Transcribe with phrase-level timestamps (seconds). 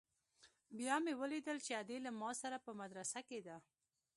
[0.77, 3.57] بيا مې وليدل چې ادې له ما سره په مدرسه کښې ده.